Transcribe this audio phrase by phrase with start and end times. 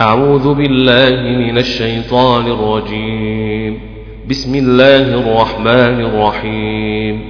[0.00, 3.80] أعوذ بالله من الشيطان الرجيم.
[4.30, 7.20] بسم الله الرحمن الرحيم.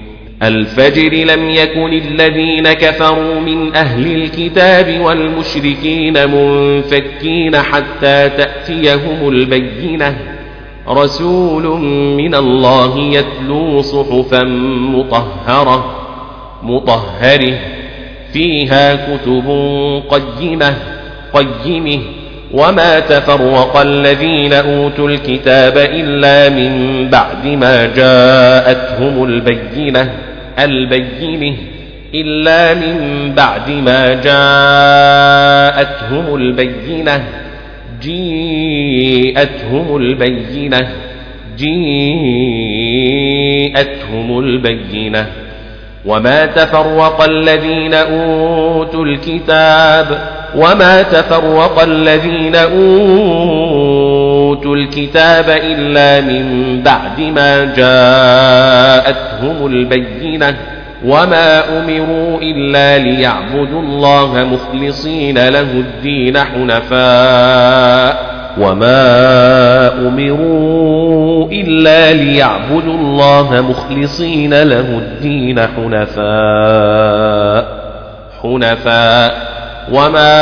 [0.42, 10.16] الفجر لم يكن الذين كفروا من أهل الكتاب والمشركين منفكين حتى تأتيهم البينة.
[10.88, 11.80] رسول
[12.16, 14.44] من الله يتلو صحفا
[14.94, 15.84] مطهرة
[16.62, 17.58] مطهرة
[18.32, 19.46] فيها كتب
[20.10, 20.76] قيمة
[21.34, 22.19] قيمة
[22.52, 30.12] وما تفرق الذين أوتوا الكتاب إلا من بعد ما جاءتهم البينة
[30.58, 31.56] البينه
[32.14, 34.34] إلا من بعد ما جاءتهم
[36.34, 37.24] البينة
[38.02, 40.88] جيءتهم البينة
[41.58, 41.98] جيءتهم
[44.38, 45.26] البينة.
[46.06, 52.76] وما تفرق الذين أوتوا الكتاب وما تفرق الذين أوتوا
[54.76, 60.56] الكتاب إلا من بعد ما جاءتهم البينة
[61.04, 74.62] وما أمروا إلا ليعبدوا الله مخلصين له الدين حنفاء وما أمروا إلا ليعبدوا الله مخلصين
[74.62, 76.20] له الدين حنفاء
[78.42, 79.49] حنفاء
[79.90, 80.40] وما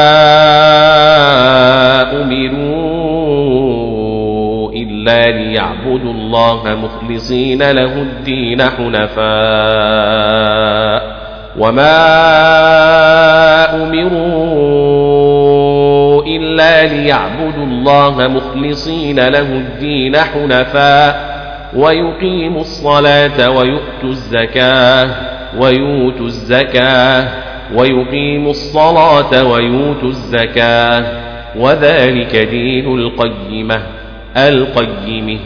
[2.23, 9.19] أمروا إلا ليعبدوا الله مخلصين له الدين حنفاء
[11.59, 11.99] وما
[13.83, 21.39] أمروا إلا ليعبدوا الله مخلصين له الدين حنفاء
[21.77, 25.11] ويقيموا الصلاة ويؤتوا الزكاة
[25.59, 27.29] ويؤتوا الزكاة
[27.75, 31.05] ويقيموا الصلاة ويؤتوا الزكاة
[31.57, 33.83] وذلك دين القيمة
[34.37, 35.41] القيم.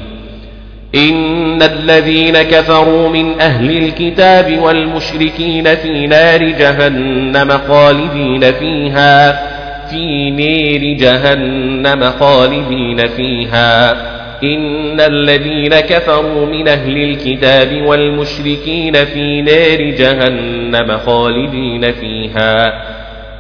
[0.94, 9.32] إن الذين كفروا من أهل الكتاب والمشركين في نار جهنم خالدين فيها
[9.90, 14.11] في نير جهنم خالدين فيها.
[14.44, 22.66] إن الذين كفروا من أهل الكتاب والمشركين في نار جهنم خالدين فيها.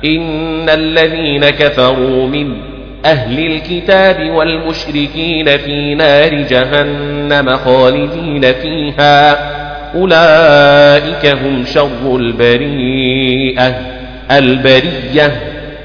[0.04, 2.56] إن الذين كفروا من
[3.04, 9.32] أهل الكتاب والمشركين في نار جهنم خالدين فيها.
[9.94, 13.74] أولئك هم شر البريئة.
[14.30, 15.32] البرية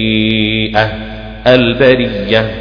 [1.47, 2.51] البرية.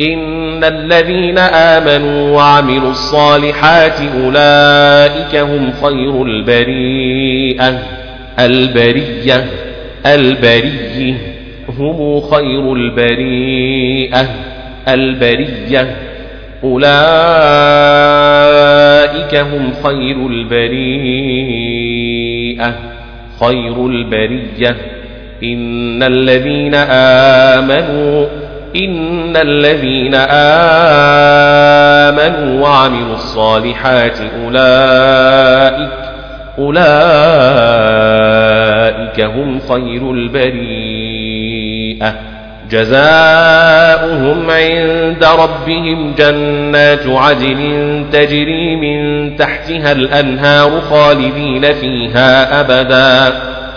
[0.00, 7.78] إن الذين آمنوا وعملوا الصالحات أولئك هم خير البريئة.
[8.38, 9.46] البرية.
[10.06, 11.16] البري
[11.78, 14.28] هم خير البريئة.
[14.88, 16.13] البرية.
[16.64, 16.84] أولئك
[19.34, 21.54] هم خير البريئة
[23.40, 24.76] خير البرية.
[25.44, 26.74] إن الذين
[27.54, 28.26] آمنوا
[28.76, 30.14] إن الذين
[32.14, 35.90] آمنوا وعملوا الصالحات أولئك
[36.58, 36.84] أولئك
[39.20, 41.34] هم خير البريئة.
[42.70, 53.32] جزاؤهم عند ربهم جنات عدن تجري من تحتها الأنهار خالدين فيها أبدا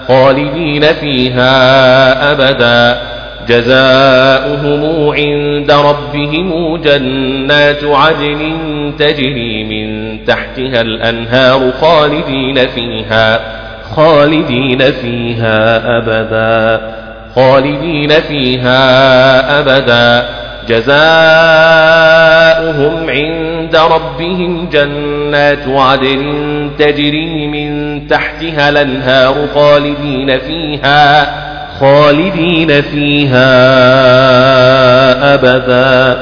[0.07, 3.01] خالدين فيها أبدا.
[3.49, 13.39] جزاؤهم عند ربهم جنات عدن تجري من تحتها الأنهار خالدين فيها
[13.95, 17.06] خالدين فيها أبدا.
[17.35, 20.25] خالدين فيها أبدا.
[20.69, 20.97] جزاؤهم
[23.09, 31.27] عند ربهم جنات عدن تجري من تحتها الأنهار خالدين فيها
[31.79, 33.47] خالدين فيها
[35.33, 36.17] أبدا.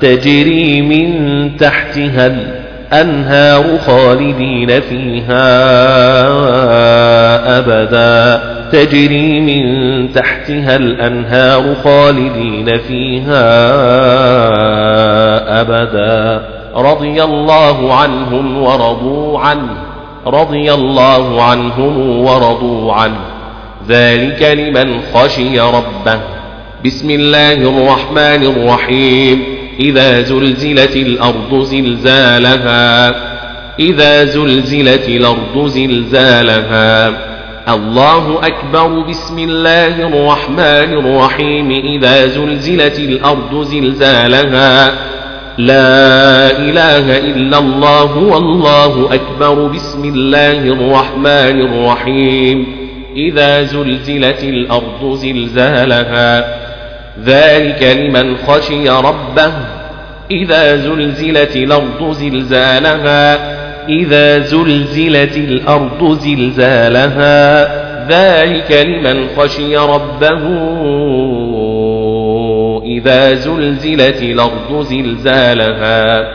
[0.00, 2.26] تجري من تحتها
[2.92, 5.58] الأنهار خالدين فيها
[7.58, 8.55] أبدا.
[8.72, 13.60] تجري من تحتها الأنهار خالدين فيها
[15.60, 16.48] أبدا.
[16.76, 19.76] رضي الله عنهم ورضوا عنه.
[20.26, 23.20] رضي الله عنهم ورضوا عنه.
[23.88, 26.20] ذلك لمن خشي ربه.
[26.84, 29.42] بسم الله الرحمن الرحيم.
[29.80, 33.14] إذا زلزلت الأرض زلزالها.
[33.78, 37.25] إذا زلزلت الأرض زلزالها.
[37.68, 44.92] الله أكبر بسم الله الرحمن الرحيم إذا زلزلت الأرض زلزالها.
[45.58, 52.66] لا إله إلا الله والله أكبر بسم الله الرحمن الرحيم.
[53.16, 56.58] إذا زلزلت الأرض زلزالها.
[57.24, 59.52] ذلك لمن خشي ربه.
[60.30, 63.55] إذا زلزلت الأرض زلزالها.
[63.88, 67.66] إذا زلزلت الأرض زلزالها
[68.08, 70.42] ذلك لمن خشي ربه.
[72.86, 76.28] إذا زلزلت الأرض زلزالها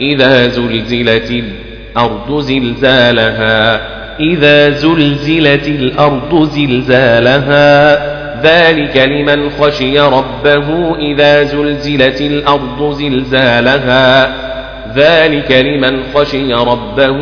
[0.00, 3.80] إذا زلزلت الأرض زلزالها
[4.20, 7.98] إذا زلزلت الأرض زلزالها
[8.42, 10.96] ذلك لمن خشي ربه.
[10.98, 14.47] إذا زلزلت الأرض زلزالها
[14.94, 17.18] ذلك لمن خشي ربه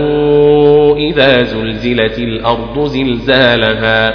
[0.96, 4.14] إذا زلزلت الأرض زلزالها.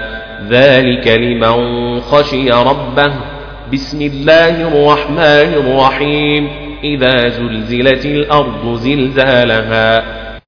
[0.50, 3.14] ذلك لمن خشي ربه.
[3.74, 6.50] بسم الله الرحمن الرحيم.
[6.84, 10.21] إذا زلزلت الأرض زلزالها.